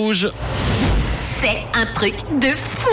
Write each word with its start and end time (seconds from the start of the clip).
Rouge. 0.00 0.30
C'est 1.42 1.58
un 1.74 1.84
truc 1.92 2.14
de 2.40 2.46
fou 2.54 2.88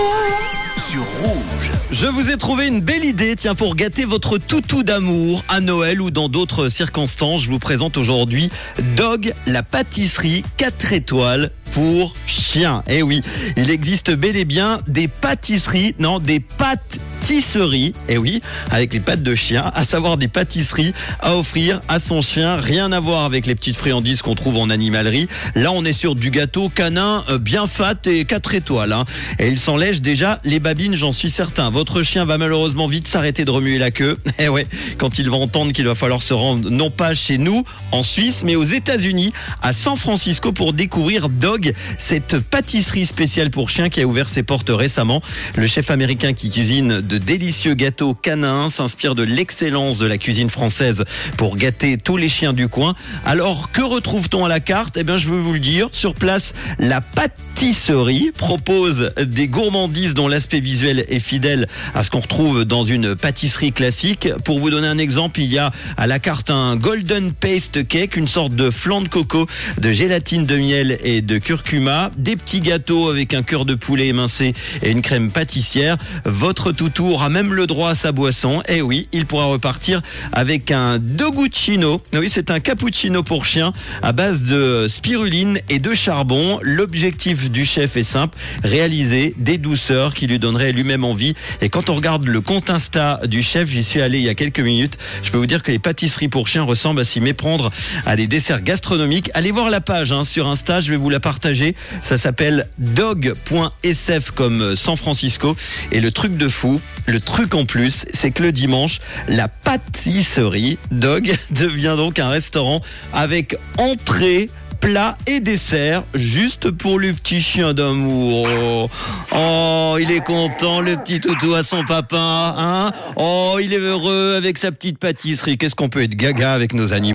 sur 0.90 1.04
Rouge. 1.22 1.72
Je 1.92 2.08
vous 2.08 2.32
ai 2.32 2.38
trouvé 2.38 2.66
une 2.66 2.80
belle 2.80 3.06
idée, 3.06 3.36
tiens, 3.36 3.54
pour 3.54 3.76
gâter 3.76 4.06
votre 4.06 4.40
toutou 4.40 4.82
d'amour 4.82 5.44
à 5.48 5.60
Noël 5.60 6.02
ou 6.02 6.10
dans 6.10 6.30
d'autres 6.30 6.68
circonstances. 6.68 7.44
Je 7.44 7.52
vous 7.52 7.60
présente 7.60 7.98
aujourd'hui 7.98 8.50
Dog, 8.96 9.36
la 9.46 9.62
pâtisserie 9.62 10.44
4 10.58 10.94
étoiles 10.94 11.52
pour 11.74 12.16
chiens. 12.26 12.84
Eh 12.88 13.04
oui, 13.04 13.22
il 13.56 13.70
existe 13.70 14.10
bel 14.10 14.36
et 14.36 14.46
bien 14.46 14.80
des 14.88 15.08
pâtisseries, 15.08 15.94
non, 16.00 16.18
des 16.18 16.40
pâtes 16.40 16.98
pâtisserie, 17.26 17.94
et 18.08 18.14
eh 18.14 18.18
oui, 18.20 18.40
avec 18.70 18.94
les 18.94 19.00
pattes 19.00 19.24
de 19.24 19.34
chien, 19.34 19.72
à 19.74 19.84
savoir 19.84 20.18
des 20.18 20.28
pâtisseries 20.28 20.94
à 21.22 21.36
offrir 21.36 21.80
à 21.88 21.98
son 21.98 22.22
chien. 22.22 22.58
Rien 22.58 22.92
à 22.92 23.00
voir 23.00 23.24
avec 23.24 23.48
les 23.48 23.56
petites 23.56 23.78
friandises 23.78 24.22
qu'on 24.22 24.36
trouve 24.36 24.58
en 24.58 24.70
animalerie. 24.70 25.28
Là, 25.56 25.72
on 25.72 25.84
est 25.86 25.94
sur 25.94 26.14
du 26.14 26.30
gâteau 26.30 26.70
canin 26.70 27.24
euh, 27.30 27.40
bien 27.40 27.66
fat 27.66 27.96
et 28.06 28.26
4 28.26 28.54
étoiles. 28.54 28.94
Hein. 28.94 29.06
Et 29.40 29.48
il 29.48 29.58
s'en 29.58 29.76
lèche 29.76 30.02
déjà 30.02 30.38
les 30.44 30.60
babines, 30.60 30.96
j'en 30.96 31.12
suis 31.12 31.32
certain. 31.32 31.72
Votre 31.72 32.04
chien 32.04 32.26
va 32.26 32.38
malheureusement 32.38 32.86
vite 32.88 33.08
s'arrêter 33.08 33.44
de 33.44 33.50
remuer 33.50 33.80
la 33.80 33.90
queue. 33.90 34.20
Et 34.38 34.44
eh 34.44 34.50
ouais, 34.50 34.68
quand 35.00 35.18
il 35.18 35.28
va 35.28 35.38
entendre 35.38 35.72
qu'il 35.72 35.88
va 35.88 35.96
falloir 35.96 36.22
se 36.22 36.36
rendre 36.36 36.70
non 36.70 36.92
pas 36.92 37.16
chez 37.16 37.40
nous, 37.40 37.64
en 37.92 38.04
Suisse, 38.04 38.44
mais 38.46 38.56
aux 38.56 38.66
États-Unis, 38.66 39.34
à 39.64 39.74
San 39.74 39.98
Francisco, 39.98 40.52
pour 40.52 40.74
découvrir 40.74 41.30
Dog, 41.30 41.74
cette 41.98 42.38
pâtisserie 42.38 43.08
spéciale 43.08 43.50
pour 43.50 43.72
chiens 43.72 43.90
qui 43.90 44.02
a 44.02 44.06
ouvert 44.06 44.30
ses 44.30 44.44
portes 44.44 44.70
récemment. 44.70 45.24
Le 45.56 45.66
chef 45.66 45.90
américain 45.90 46.34
qui 46.34 46.52
cuisine 46.52 47.02
délicieux 47.18 47.74
gâteaux 47.74 48.14
canins 48.14 48.70
s'inspire 48.70 49.16
de 49.16 49.24
l'excellence 49.24 49.98
de 49.98 50.06
la 50.06 50.18
cuisine 50.18 50.50
française 50.50 51.04
pour 51.38 51.56
gâter 51.56 51.98
tous 51.98 52.18
les 52.18 52.30
chiens 52.30 52.54
du 52.54 52.68
coin. 52.68 52.94
Alors, 53.26 53.72
que 53.72 53.82
retrouve-t-on 53.82 54.46
à 54.46 54.50
la 54.50 54.60
carte? 54.60 54.98
Eh 54.98 55.04
bien, 55.04 55.18
je 55.18 55.28
veux 55.28 55.40
vous 55.40 55.54
le 55.54 55.60
dire. 55.60 55.90
Sur 55.92 56.16
place, 56.16 56.54
la 56.80 57.02
pâtisserie 57.02 58.32
propose 58.38 59.12
des 59.22 59.48
gourmandises 59.48 60.14
dont 60.14 60.28
l'aspect 60.28 60.60
visuel 60.60 61.06
est 61.08 61.20
fidèle 61.20 61.68
à 61.94 62.04
ce 62.04 62.10
qu'on 62.10 62.20
retrouve 62.20 62.66
dans 62.66 62.84
une 62.84 63.16
pâtisserie 63.16 63.72
classique. 63.72 64.30
Pour 64.44 64.60
vous 64.60 64.70
donner 64.70 64.88
un 64.88 64.98
exemple, 64.98 65.40
il 65.42 65.52
y 65.52 65.58
a 65.58 65.72
à 65.98 66.08
la 66.08 66.20
carte 66.20 66.50
un 66.50 66.76
golden 66.76 67.32
paste 67.32 67.88
cake, 67.88 68.16
une 68.18 68.28
sorte 68.28 68.56
de 68.56 68.70
flan 68.70 69.02
de 69.02 69.08
coco, 69.08 69.46
de 69.80 69.92
gélatine 69.92 70.46
de 70.46 70.58
miel 70.58 70.98
et 71.04 71.22
de 71.22 71.38
curcuma, 71.38 72.12
des 72.18 72.36
petits 72.36 72.62
gâteaux 72.62 73.10
avec 73.10 73.34
un 73.34 73.44
cœur 73.44 73.66
de 73.66 73.76
poulet 73.76 74.08
émincé 74.08 74.54
et 74.82 74.92
une 74.92 75.02
crème 75.02 75.32
pâtissière. 75.32 75.98
Votre 76.26 76.72
toutou 76.72 77.05
aura 77.12 77.30
même 77.30 77.54
le 77.54 77.68
droit 77.68 77.92
à 77.92 77.96
sa 77.96 78.12
boisson. 78.12 78.62
Et 78.68 78.78
eh 78.78 78.82
oui, 78.82 79.08
il 79.12 79.26
pourra 79.26 79.46
repartir 79.46 80.02
avec 80.32 80.72
un 80.72 81.00
doguccino. 81.00 82.02
Oui, 82.14 82.30
c'est 82.30 82.52
un 82.52 82.60
cappuccino 82.60 83.24
pour 83.24 83.46
chien 83.46 83.74
à 84.02 84.12
base 84.12 84.44
de 84.44 84.88
spiruline 84.90 85.60
et 85.70 85.80
de 85.80 85.94
charbon. 85.94 86.60
L'objectif 86.62 87.50
du 87.50 87.66
chef 87.66 87.98
est 87.98 88.04
simple, 88.04 88.38
réaliser 88.64 89.34
des 89.38 89.58
douceurs 89.58 90.14
qui 90.14 90.28
lui 90.28 90.40
donneraient 90.40 90.72
lui-même 90.72 91.04
envie. 91.04 91.34
Et 91.62 91.70
quand 91.70 91.90
on 91.90 91.96
regarde 91.96 92.26
le 92.26 92.42
compte 92.42 92.70
Insta 92.70 93.22
du 93.28 93.44
chef, 93.44 93.70
j'y 93.70 93.84
suis 93.84 94.02
allé 94.02 94.20
il 94.20 94.26
y 94.26 94.30
a 94.30 94.36
quelques 94.36 94.60
minutes, 94.60 94.98
je 95.24 95.32
peux 95.32 95.38
vous 95.38 95.46
dire 95.46 95.64
que 95.64 95.72
les 95.72 95.80
pâtisseries 95.80 96.28
pour 96.28 96.48
chiens 96.48 96.64
ressemblent 96.64 97.02
à 97.02 97.04
s'y 97.04 97.20
méprendre 97.22 97.72
à 98.06 98.16
des 98.16 98.28
desserts 98.28 98.62
gastronomiques. 98.62 99.30
Allez 99.34 99.52
voir 99.52 99.70
la 99.70 99.82
page 99.82 100.12
hein, 100.12 100.24
sur 100.26 100.48
Insta, 100.48 100.82
je 100.82 100.92
vais 100.92 100.98
vous 100.98 101.10
la 101.10 101.20
partager. 101.20 101.76
Ça 102.02 102.18
s'appelle 102.18 102.68
dog.sf 102.78 104.32
comme 104.32 104.76
San 104.76 104.98
Francisco. 104.98 105.56
Et 105.92 106.00
le 106.00 106.12
truc 106.12 106.38
de 106.38 106.50
fou, 106.50 106.82
le 107.06 107.20
truc 107.20 107.56
en 107.56 107.66
plus, 107.66 108.06
c'est 108.12 108.32
que 108.32 108.44
le 108.44 108.52
dimanche, 108.52 109.00
la 109.28 109.48
pâtisserie 109.48 110.78
Dog 110.92 111.36
devient 111.52 111.96
donc 111.98 112.20
un 112.20 112.30
restaurant 112.30 112.82
avec 113.14 113.58
entrée 113.78 114.50
plat 114.80 115.18
et 115.26 115.40
dessert 115.40 116.04
juste 116.14 116.70
pour 116.70 117.00
le 117.00 117.14
petit 117.14 117.42
chien 117.42 117.74
d'amour. 117.74 118.90
Oh, 119.36 119.98
il 120.00 120.12
est 120.12 120.24
content, 120.24 120.82
le 120.82 120.96
petit 120.98 121.20
toutou 121.20 121.54
à 121.56 121.64
son 121.64 121.84
papa. 121.84 122.56
Hein 122.58 122.92
oh, 123.16 123.58
il 123.62 123.74
est 123.74 123.80
heureux 123.80 124.36
avec 124.36 124.58
sa 124.58 124.72
petite 124.72 125.00
pâtisserie. 125.00 125.58
Qu'est-ce 125.58 125.76
qu'on 125.76 125.90
peut 125.90 126.04
être 126.04 126.16
gaga 126.16 126.54
avec 126.54 126.74
nos 126.74 126.94
animaux? 126.94 127.04